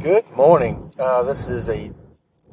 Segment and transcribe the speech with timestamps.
[0.00, 0.92] Good morning.
[0.96, 1.90] Uh, this is a,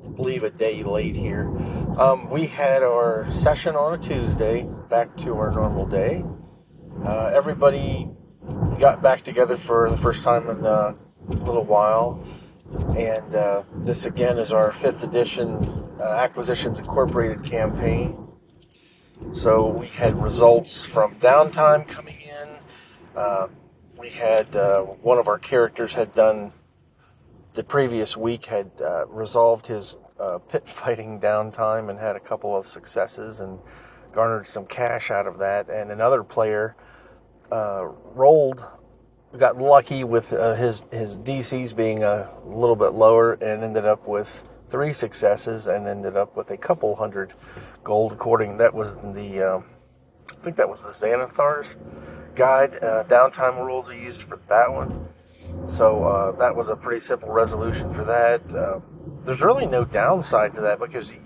[0.04, 1.48] I believe, a day late here.
[1.96, 6.26] Um, we had our session on a Tuesday, back to our normal day.
[7.06, 8.10] Uh, everybody
[8.80, 10.96] got back together for the first time in uh,
[11.30, 12.26] a little while.
[12.98, 15.54] And uh, this again is our fifth edition
[16.00, 18.28] uh, Acquisitions Incorporated campaign.
[19.32, 22.50] So we had results from downtime coming in.
[23.16, 23.50] Uh,
[24.00, 24.48] we had
[25.04, 26.52] one of our characters had done
[27.56, 32.56] the previous week had uh, resolved his uh, pit fighting downtime and had a couple
[32.56, 33.60] of successes and
[34.12, 35.70] garnered some cash out of that.
[35.70, 36.76] And another player
[37.52, 38.66] uh, rolled,
[39.38, 44.08] got lucky with uh, his his DCs being a little bit lower and ended up
[44.08, 47.34] with three successes and ended up with a couple hundred
[47.84, 48.14] gold.
[48.14, 51.76] According that was the uh, I think that was the Xanathar's
[52.36, 52.78] guide.
[52.82, 55.08] Uh, downtime rules are used for that one.
[55.68, 58.50] So uh, that was a pretty simple resolution for that.
[58.54, 58.80] Uh,
[59.24, 61.20] there's really no downside to that because you,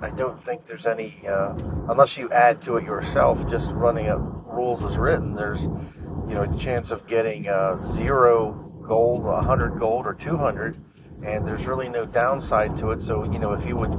[0.00, 1.54] I don't think there's any, uh,
[1.88, 4.18] unless you add to it yourself, just running it
[4.54, 10.06] rules as written, there's you know a chance of getting uh, zero gold, 100 gold,
[10.06, 10.76] or 200,
[11.24, 13.02] and there's really no downside to it.
[13.02, 13.98] So you know if you would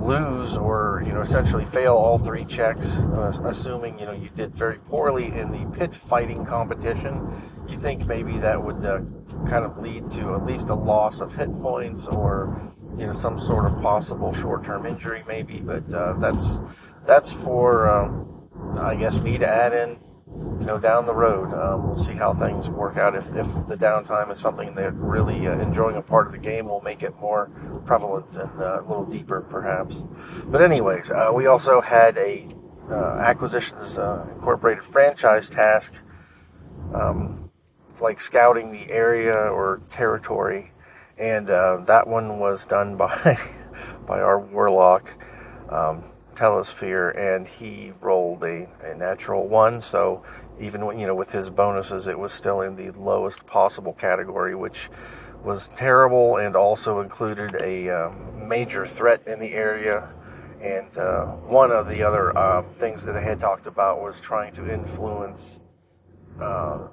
[0.00, 4.54] lose or you know essentially fail all three checks, uh, assuming you know you did
[4.54, 7.32] very poorly in the pit fighting competition,
[7.68, 9.00] you think maybe that would uh,
[9.46, 13.38] kind of lead to at least a loss of hit points or you know some
[13.38, 15.60] sort of possible short-term injury maybe.
[15.60, 16.60] But uh, that's
[17.04, 21.52] that's for um, I guess me to add in you know, down the road.
[21.54, 23.14] Um, we'll see how things work out.
[23.14, 26.66] If, if the downtime is something they're really uh, enjoying a part of the game,
[26.66, 27.46] we'll make it more
[27.84, 30.04] prevalent and uh, a little deeper, perhaps.
[30.46, 32.48] But anyways, uh, we also had a
[32.90, 36.02] uh, acquisitions uh, incorporated franchise task,
[36.94, 37.50] um,
[38.00, 40.72] like scouting the area or territory,
[41.18, 43.38] and uh, that one was done by
[44.06, 45.12] by our warlock.
[45.68, 46.04] Um,
[46.36, 49.80] Telesphere, and he rolled a, a natural one.
[49.80, 50.22] So
[50.60, 54.54] even when, you know with his bonuses, it was still in the lowest possible category,
[54.54, 54.90] which
[55.42, 60.12] was terrible, and also included a um, major threat in the area.
[60.60, 64.52] And uh, one of the other uh, things that they had talked about was trying
[64.54, 65.60] to influence
[66.40, 66.88] uh,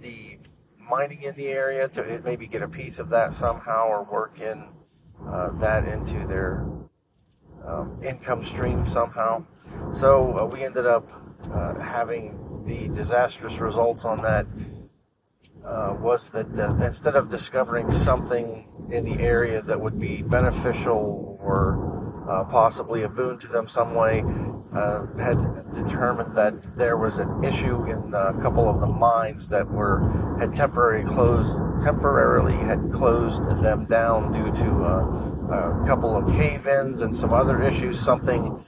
[0.00, 0.38] the
[0.78, 4.68] mining in the area to maybe get a piece of that somehow or work in
[5.26, 6.66] uh, that into their
[7.66, 9.44] um, income stream somehow.
[9.92, 11.08] So uh, we ended up
[11.52, 14.46] uh, having the disastrous results on that.
[15.64, 21.38] Uh, was that uh, instead of discovering something in the area that would be beneficial
[21.40, 24.24] or uh, possibly a boon to them some way,
[24.74, 25.38] uh, had
[25.72, 30.52] determined that there was an issue in a couple of the mines that were had
[30.54, 37.14] temporarily closed, temporarily had closed them down due to uh, a couple of cave-ins and
[37.14, 37.98] some other issues.
[37.98, 38.58] Something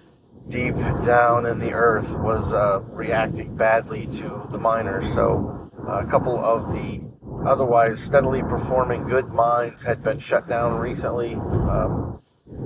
[0.49, 5.13] deep down in the earth was uh, reacting badly to the miners.
[5.13, 7.01] So a couple of the
[7.45, 12.21] otherwise steadily performing good mines had been shut down recently, um,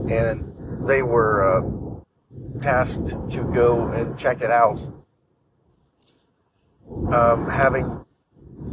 [0.09, 0.53] and
[0.87, 4.81] they were uh, tasked to go and check it out.
[7.13, 8.05] Um, having,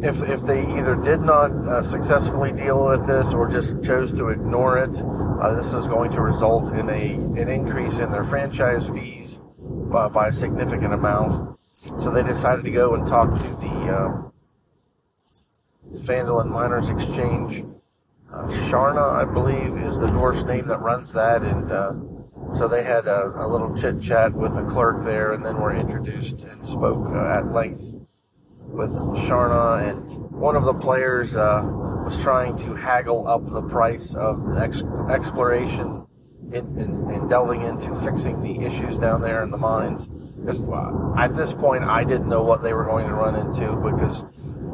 [0.02, 4.30] if, if they either did not uh, successfully deal with this or just chose to
[4.30, 4.96] ignore it,
[5.42, 10.08] uh, this was going to result in a an increase in their franchise fees by,
[10.08, 11.60] by a significant amount.
[12.00, 14.34] So they decided to go and talk to the um,
[15.94, 17.64] Phandalin Miners Exchange
[18.32, 21.94] Sharna, I believe, is the dwarf's name that runs that, and uh,
[22.52, 25.74] so they had a, a little chit chat with the clerk there, and then were
[25.74, 27.94] introduced and spoke uh, at length
[28.60, 29.90] with Sharna.
[29.90, 31.62] And one of the players uh,
[32.04, 36.06] was trying to haggle up the price of the ex- exploration
[36.54, 40.08] in, in, in, delving into fixing the issues down there in the mines.
[40.46, 43.76] Just, uh, at this point, I didn't know what they were going to run into
[43.78, 44.24] because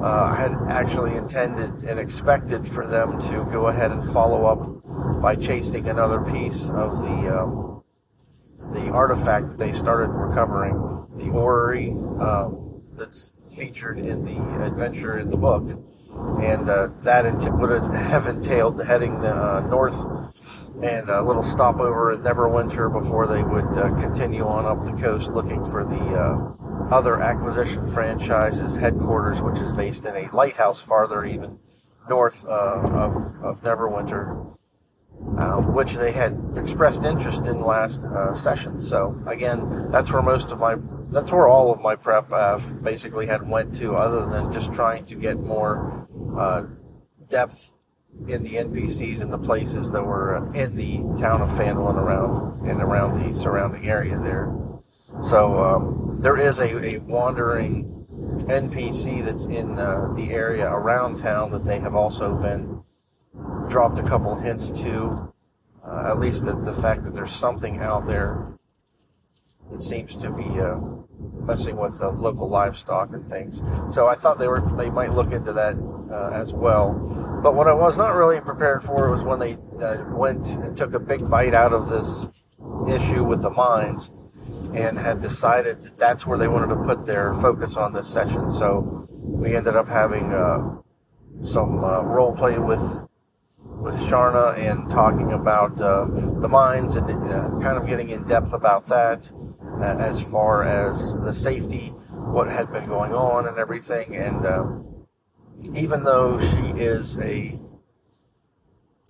[0.05, 5.35] I had actually intended and expected for them to go ahead and follow up by
[5.35, 7.83] chasing another piece of the um,
[8.71, 15.29] the artifact that they started recovering, the orrery um, that's featured in the adventure in
[15.29, 15.63] the book,
[16.41, 17.23] and uh, that
[17.53, 23.43] would have entailed heading the, uh, north and a little stopover at Neverwinter before they
[23.43, 29.41] would uh, continue on up the coast looking for the uh, other acquisition franchises headquarters,
[29.41, 31.59] which is based in a lighthouse farther even
[32.09, 34.55] north uh, of, of Neverwinter,
[35.37, 38.81] uh, which they had expressed interest in last uh, session.
[38.81, 40.75] So again, that's where most of my
[41.11, 45.05] that's where all of my prep uh, basically had went to, other than just trying
[45.05, 46.63] to get more uh,
[47.29, 47.72] depth
[48.27, 52.81] in the NPCs and the places that were in the town of Phandalin around and
[52.81, 54.53] around the surrounding area there.
[55.21, 58.05] So um, there is a, a, wandering
[58.47, 62.81] NPC that's in uh, the area around town that they have also been
[63.67, 65.33] dropped a couple hints to.
[65.85, 68.53] Uh, at least the, the fact that there's something out there
[69.69, 70.79] that seems to be uh,
[71.19, 73.61] messing with the local livestock and things.
[73.93, 75.75] So I thought they were they might look into that
[76.11, 76.93] uh, as well.
[77.43, 80.93] But what I was not really prepared for was when they uh, went and took
[80.93, 82.25] a big bite out of this
[82.87, 84.11] issue with the mines
[84.73, 88.51] and had decided that that's where they wanted to put their focus on this session.
[88.51, 90.77] So we ended up having uh,
[91.41, 93.07] some uh, role play with
[93.83, 98.53] with Sharna and talking about uh, the mines and uh, kind of getting in depth
[98.53, 99.29] about that
[99.81, 104.15] as far as the safety, what had been going on, and everything.
[104.15, 105.05] And um,
[105.73, 107.59] even though she is a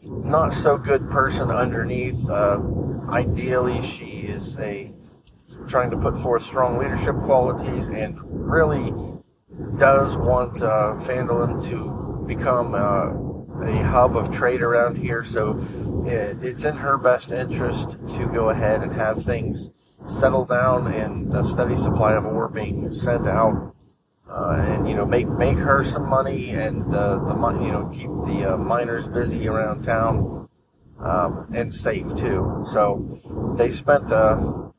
[0.07, 2.59] not so good person underneath, uh,
[3.09, 4.93] ideally she is a
[5.67, 8.93] trying to put forth strong leadership qualities and really
[9.77, 15.23] does want uh, Phandalin to become uh, a hub of trade around here.
[15.23, 15.59] So
[16.07, 19.69] it, it's in her best interest to go ahead and have things
[20.05, 23.75] settle down and a steady supply of ore being sent out.
[24.29, 27.85] Uh, and you know make make her some money and uh, the money you know
[27.93, 30.49] keep the uh, miners busy around town
[30.99, 32.63] um, and safe too.
[32.65, 34.71] So they spent uh,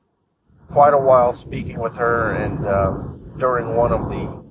[0.68, 2.90] quite a while speaking with her, and uh,
[3.38, 4.42] during one of the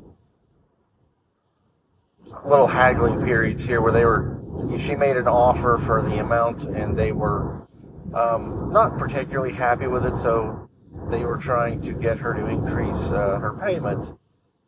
[2.48, 4.40] little haggling periods here, where they were,
[4.78, 7.68] she made an offer for the amount, and they were
[8.14, 10.63] um, not particularly happy with it, so
[11.10, 14.18] they were trying to get her to increase uh, her payment.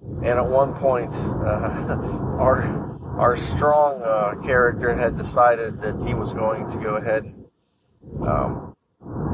[0.02, 1.98] And at one point, uh,
[2.40, 2.86] our
[3.18, 7.46] our strong uh, character had decided that he was going to go ahead and
[8.28, 8.76] um,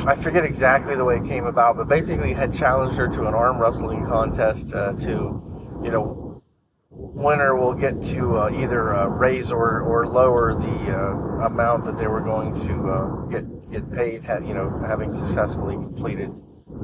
[0.06, 3.34] I forget exactly the way it came about, but basically had challenged her to an
[3.34, 6.42] arm wrestling contest uh, to, you know,
[6.90, 11.98] winner will get to uh, either uh, raise or, or lower the uh, amount that
[11.98, 16.30] they were going to get get paid, you know, having successfully completed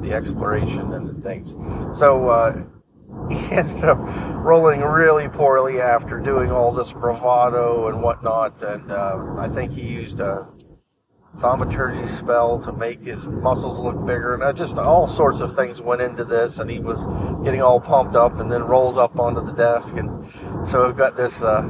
[0.00, 1.54] the exploration and the things.
[1.96, 2.62] So uh,
[3.30, 9.48] he ended up rolling really poorly after doing all this bravado and whatnot, and I
[9.48, 10.46] think he used a
[11.36, 16.02] thaumaturgy spell to make his muscles look bigger, and just all sorts of things went
[16.02, 16.58] into this.
[16.58, 17.04] And he was
[17.44, 20.26] getting all pumped up, and then rolls up onto the desk, and
[20.66, 21.68] so we've got this, uh,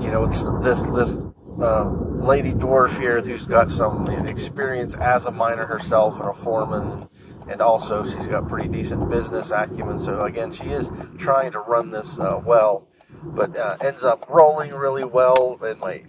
[0.00, 1.24] you know, this this
[1.60, 1.84] uh,
[2.24, 7.08] lady dwarf here who's got some experience as a miner herself and a foreman.
[7.48, 9.98] And also, she's got pretty decent business acumen.
[9.98, 12.88] So again, she is trying to run this uh, well,
[13.22, 15.58] but uh, ends up rolling really well.
[15.62, 16.02] And my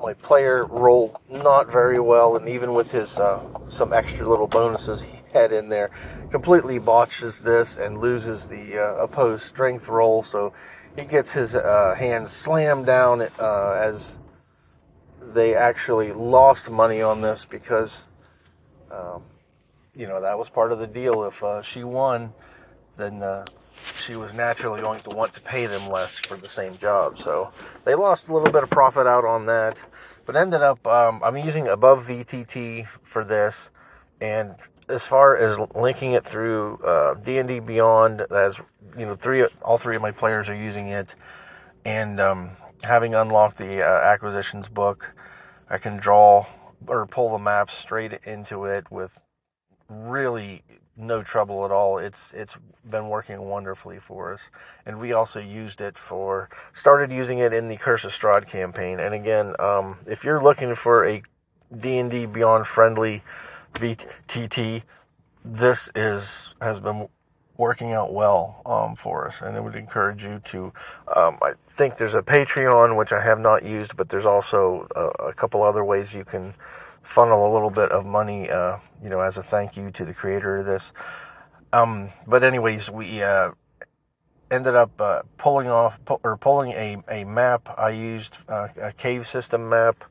[0.00, 5.02] my player rolled not very well, and even with his uh, some extra little bonuses
[5.02, 5.90] he had in there,
[6.30, 10.22] completely botches this and loses the uh, opposed strength roll.
[10.22, 10.52] So
[10.96, 14.18] he gets his uh, hands slammed down uh, as
[15.20, 18.04] they actually lost money on this because,
[18.90, 19.22] um,
[19.98, 21.24] you know, that was part of the deal.
[21.24, 22.32] If uh, she won,
[22.96, 23.44] then uh,
[23.98, 27.18] she was naturally going to want to pay them less for the same job.
[27.18, 27.52] So
[27.84, 29.76] they lost a little bit of profit out on that,
[30.24, 33.70] but ended up um, I'm using above VTT for this,
[34.20, 34.54] and
[34.88, 38.58] as far as linking it through uh, D&D Beyond, as
[38.96, 41.16] you know, three all three of my players are using it,
[41.84, 42.50] and um,
[42.84, 45.12] having unlocked the uh, acquisitions book,
[45.68, 46.46] I can draw
[46.86, 49.10] or pull the maps straight into it with
[49.88, 50.62] really
[50.96, 51.98] no trouble at all.
[51.98, 52.56] It's it's
[52.88, 54.40] been working wonderfully for us,
[54.84, 58.98] and we also used it for started using it in the Curse of Strahd campaign.
[59.00, 61.22] And again, um, if you're looking for a
[61.76, 63.22] D and D Beyond friendly
[63.74, 64.82] VTT,
[65.44, 67.08] this is has been
[67.56, 70.72] working out well um, for us, and I would encourage you to.
[71.14, 75.28] Um, I think there's a Patreon which I have not used, but there's also a,
[75.28, 76.54] a couple other ways you can
[77.08, 80.12] funnel a little bit of money, uh, you know, as a thank you to the
[80.12, 80.92] creator of this.
[81.72, 83.52] Um, but anyways, we uh,
[84.50, 87.74] ended up uh, pulling off or pulling a, a map.
[87.78, 90.04] I used uh, a cave system map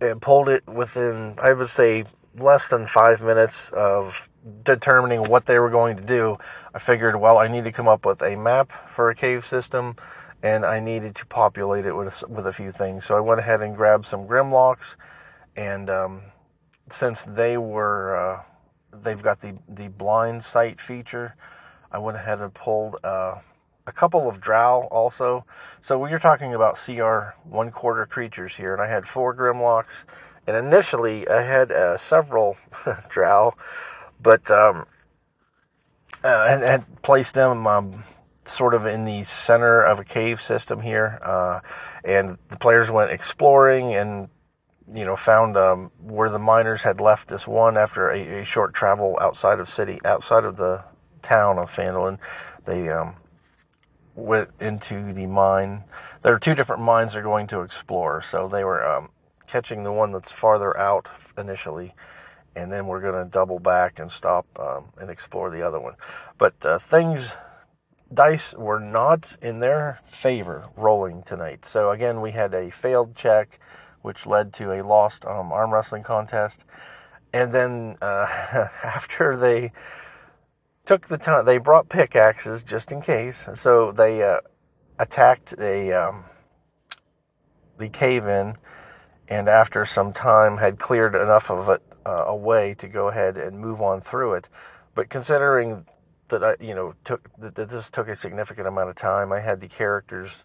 [0.00, 2.06] and pulled it within, I would say,
[2.38, 4.30] less than five minutes of
[4.64, 6.38] determining what they were going to do.
[6.72, 9.96] I figured, well, I need to come up with a map for a cave system
[10.42, 13.04] and I needed to populate it with, with a few things.
[13.04, 14.96] So I went ahead and grabbed some Grimlocks
[15.56, 16.22] and um,
[16.90, 18.42] since they were uh,
[19.02, 21.36] they've got the the blind sight feature,
[21.90, 23.36] I went ahead and pulled uh,
[23.86, 25.44] a couple of drow also.
[25.80, 30.04] So we are talking about CR one quarter creatures here, and I had four Grimlocks,
[30.46, 32.56] and initially I had uh, several
[33.08, 33.54] drow,
[34.20, 34.86] but um,
[36.22, 38.04] uh, and, and placed them um,
[38.44, 41.60] sort of in the center of a cave system here, uh,
[42.04, 44.28] and the players went exploring and
[44.92, 48.74] you know found um, where the miners had left this one after a, a, short
[48.74, 50.82] travel outside of city, outside of the
[51.22, 52.18] town of Phandalin.
[52.64, 53.16] They um,
[54.14, 55.84] went into the mine.
[56.22, 59.10] There are two different mines they're going to explore, so they were um,
[59.46, 61.94] catching the one that's farther out initially,
[62.54, 65.94] and then we're going to double back and stop um, and explore the other one.
[66.38, 67.34] But uh, things,
[68.12, 71.64] dice were not in their favor rolling tonight.
[71.64, 73.58] So again, we had a failed check,
[74.04, 76.62] which led to a lost um, arm wrestling contest,
[77.32, 78.26] and then uh,
[78.82, 79.72] after they
[80.84, 81.46] took the time.
[81.46, 83.48] They brought pickaxes just in case.
[83.54, 84.40] So they uh,
[84.98, 86.24] attacked a um,
[87.78, 88.56] the cave in,
[89.26, 93.58] and after some time had cleared enough of it uh, away to go ahead and
[93.58, 94.50] move on through it.
[94.94, 95.86] But considering
[96.28, 99.62] that I, you know, took that this took a significant amount of time, I had
[99.62, 100.44] the characters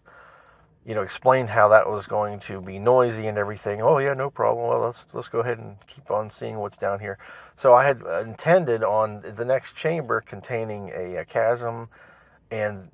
[0.84, 3.82] you know, explained how that was going to be noisy and everything.
[3.82, 4.68] Oh yeah, no problem.
[4.68, 7.18] Well, let's let's go ahead and keep on seeing what's down here.
[7.56, 11.88] So I had intended on the next chamber containing a, a chasm,
[12.50, 12.90] and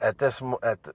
[0.00, 0.94] at this at the,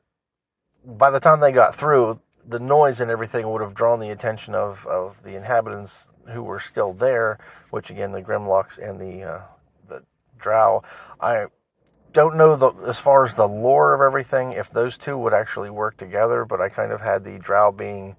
[0.86, 4.56] by the time they got through, the noise and everything would have drawn the attention
[4.56, 7.38] of of the inhabitants who were still there,
[7.70, 9.42] which again the Grimlocks and the uh,
[9.90, 10.04] the
[10.38, 10.84] Drow.
[11.20, 11.48] I
[12.12, 15.70] don't know the, as far as the lore of everything if those two would actually
[15.70, 18.16] work together, but I kind of had the Drow being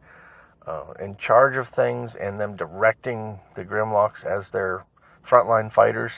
[0.66, 4.84] uh, in charge of things and them directing the Grimlocks as their
[5.26, 6.12] frontline fighters.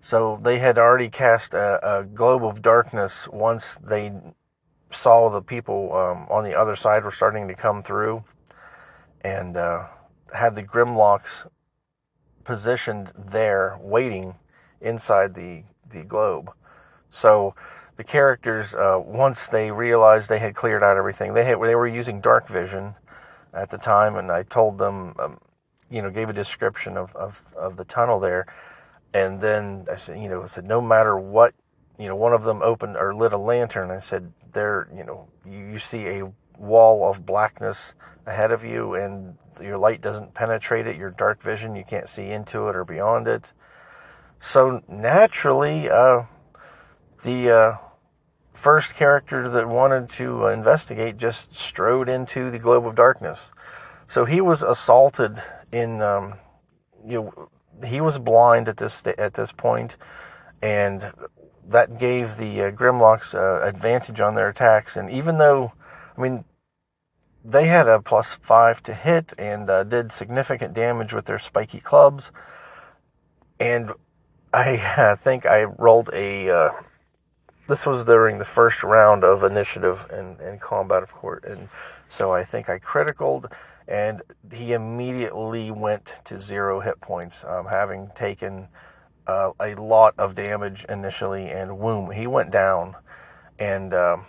[0.00, 4.12] So they had already cast a, a globe of darkness once they
[4.90, 8.24] saw the people um, on the other side were starting to come through,
[9.20, 9.86] and uh,
[10.34, 11.48] had the Grimlocks
[12.44, 14.34] positioned there, waiting
[14.80, 16.50] inside the the globe.
[17.12, 17.54] So
[17.96, 21.86] the characters, uh, once they realized they had cleared out everything, they had, they were
[21.86, 22.94] using dark vision
[23.52, 25.38] at the time, and I told them, um,
[25.90, 28.46] you know, gave a description of, of, of the tunnel there,
[29.12, 31.52] and then I said, you know, I said no matter what,
[31.98, 33.90] you know, one of them opened or lit a lantern.
[33.90, 38.94] I said, there, you know, you, you see a wall of blackness ahead of you,
[38.94, 40.96] and your light doesn't penetrate it.
[40.96, 43.52] Your dark vision, you can't see into it or beyond it.
[44.40, 46.22] So naturally, uh,
[47.22, 47.76] the uh,
[48.52, 53.50] first character that wanted to investigate just strode into the globe of darkness.
[54.08, 56.34] So he was assaulted in, um,
[57.06, 57.48] you know,
[57.86, 59.96] he was blind at this at this point,
[60.60, 61.12] and
[61.66, 64.96] that gave the uh, Grimlocks uh, advantage on their attacks.
[64.96, 65.72] And even though,
[66.16, 66.44] I mean,
[67.44, 71.80] they had a plus five to hit and uh, did significant damage with their spiky
[71.80, 72.30] clubs,
[73.58, 73.92] and
[74.52, 76.70] I think I rolled a uh,
[77.68, 81.44] this was during the first round of initiative and, and combat, of course.
[81.44, 81.68] And
[82.08, 83.48] so I think I criticaled,
[83.86, 88.68] and he immediately went to zero hit points, um, having taken
[89.26, 91.48] uh, a lot of damage initially.
[91.50, 92.96] And boom, he went down.
[93.58, 94.24] And um,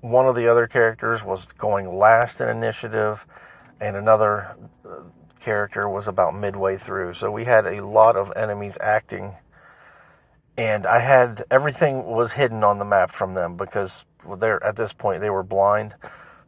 [0.00, 3.24] one of the other characters was going last in initiative,
[3.80, 5.02] and another uh,
[5.40, 7.14] character was about midway through.
[7.14, 9.36] So we had a lot of enemies acting
[10.58, 14.04] and I had everything was hidden on the map from them because
[14.38, 15.94] they're at this point they were blind,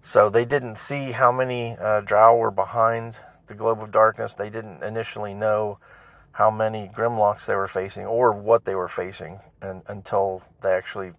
[0.03, 3.15] so they didn't see how many uh, Drow were behind
[3.47, 4.35] the globe of darkness.
[4.35, 5.79] They didn't initially know
[6.33, 11.13] how many Grimlocks they were facing or what they were facing, and, until they actually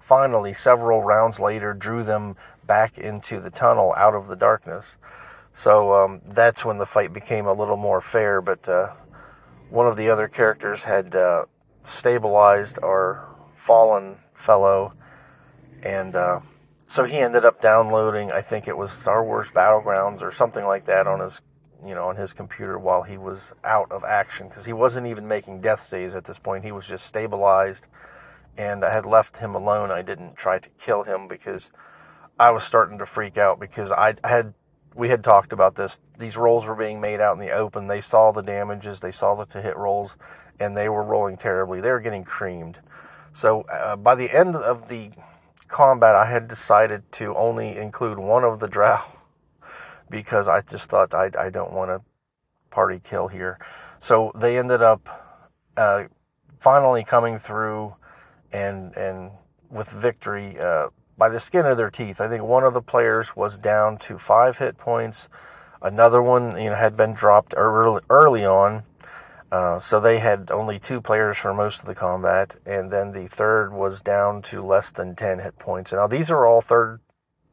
[0.00, 2.34] finally, several rounds later, drew them
[2.66, 4.96] back into the tunnel out of the darkness.
[5.52, 8.40] So um, that's when the fight became a little more fair.
[8.40, 8.92] But uh,
[9.68, 11.44] one of the other characters had uh,
[11.88, 14.92] stabilized our fallen fellow,
[15.82, 16.40] and uh,
[16.86, 18.30] so he ended up downloading.
[18.30, 21.40] I think it was Star Wars Battlegrounds or something like that on his,
[21.84, 25.28] you know, on his computer while he was out of action because he wasn't even
[25.28, 26.64] making death saves at this point.
[26.64, 27.86] He was just stabilized,
[28.56, 29.90] and I had left him alone.
[29.90, 31.70] I didn't try to kill him because
[32.38, 34.54] I was starting to freak out because I had
[34.94, 35.98] we had talked about this.
[36.18, 37.86] These rolls were being made out in the open.
[37.86, 40.16] They saw the damages, they saw the to hit rolls,
[40.60, 41.80] and they were rolling terribly.
[41.80, 42.78] They were getting creamed.
[43.32, 45.10] So uh, by the end of the
[45.68, 49.00] combat, I had decided to only include one of the drow
[50.10, 52.00] because I just thought I, I don't want to
[52.70, 53.58] party kill here.
[54.00, 55.08] So they ended up
[55.76, 56.04] uh,
[56.58, 57.94] finally coming through
[58.52, 59.30] and and
[59.70, 62.20] with victory uh, by the skin of their teeth.
[62.20, 65.28] I think one of the players was down to five hit points.
[65.82, 68.82] Another one, you know, had been dropped early, early on,
[69.50, 73.28] uh, so they had only two players for most of the combat, and then the
[73.28, 75.92] third was down to less than ten hit points.
[75.92, 77.00] Now these are all third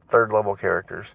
[0.08, 1.08] third level characters.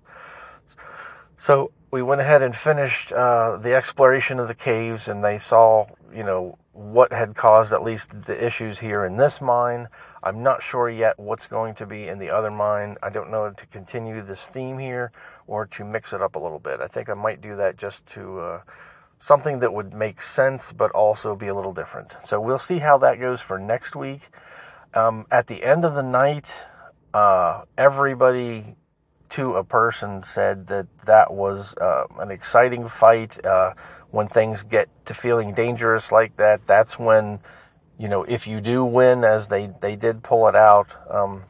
[1.37, 5.87] So we went ahead and finished uh, the exploration of the caves, and they saw,
[6.13, 9.87] you know, what had caused at least the issues here in this mine.
[10.23, 12.97] I'm not sure yet what's going to be in the other mine.
[13.03, 15.11] I don't know to continue this theme here
[15.47, 16.79] or to mix it up a little bit.
[16.79, 18.61] I think I might do that just to uh,
[19.21, 22.11] something that would make sense but also be a little different.
[22.23, 24.29] So we'll see how that goes for next week.
[24.95, 26.51] Um, at the end of the night,
[27.13, 28.75] uh, everybody
[29.29, 33.45] to a person said that that was uh, an exciting fight.
[33.45, 33.75] Uh,
[34.09, 37.39] when things get to feeling dangerous like that, that's when,
[37.99, 41.43] you know, if you do win, as they, they did pull it out, um,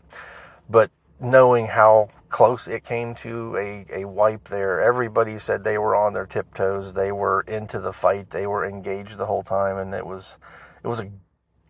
[0.70, 5.96] but knowing how close it came to a, a wipe there, everybody said they were
[5.96, 6.94] on their tiptoes.
[6.94, 8.32] They were into the fight.
[8.32, 10.38] They were engaged the whole time, and it was
[10.84, 11.12] it was a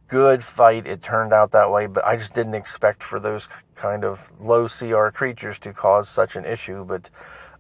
[0.08, 0.86] good fight.
[0.86, 4.68] It turned out that way, but I just didn't expect for those kind of low
[4.68, 6.86] CR creatures to cause such an issue.
[6.86, 7.10] But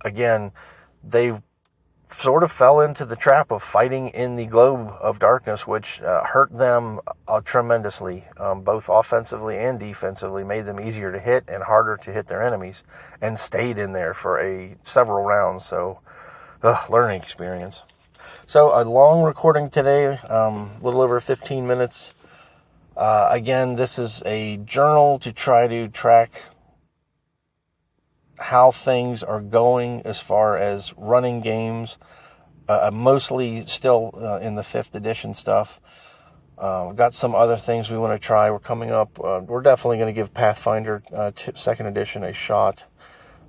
[0.05, 0.51] again,
[1.03, 1.41] they
[2.13, 6.23] sort of fell into the trap of fighting in the globe of darkness, which uh,
[6.23, 11.63] hurt them uh, tremendously, um, both offensively and defensively, made them easier to hit and
[11.63, 12.83] harder to hit their enemies,
[13.21, 15.65] and stayed in there for a several rounds.
[15.65, 15.99] So,
[16.89, 17.81] learning experience.
[18.45, 22.13] So a long recording today, a um, little over 15 minutes.
[22.95, 26.49] Uh, again, this is a journal to try to track
[28.41, 31.97] how things are going as far as running games.
[32.67, 35.81] Uh, mostly still uh, in the fifth edition stuff.
[36.57, 38.51] Uh, got some other things we want to try.
[38.51, 39.19] We're coming up.
[39.19, 42.85] Uh, we're definitely going to give Pathfinder uh, t- second edition a shot,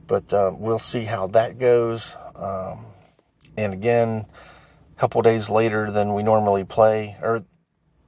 [0.07, 2.17] but uh, we'll see how that goes.
[2.35, 2.87] Um,
[3.57, 4.25] and again,
[4.97, 7.45] a couple days later than we normally play, or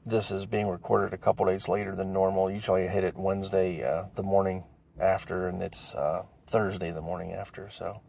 [0.07, 2.51] this is being recorded a couple days later than normal.
[2.51, 4.64] Usually I hit it Wednesday, uh, the morning
[4.99, 6.23] after, and it's uh,
[6.55, 7.69] Thursday, the morning after.
[7.69, 8.01] So,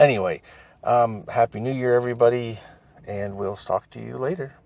[0.00, 0.42] anyway,
[0.82, 2.58] um, Happy New Year, everybody,
[3.06, 4.56] and we'll talk to you later.